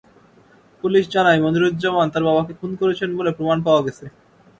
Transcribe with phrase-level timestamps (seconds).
[0.83, 4.05] Police জানায়, মনিরুজ্জামান তাঁর বাবাকে খুন করেছেন বলে প্রমাণ পাওয়া গেছে।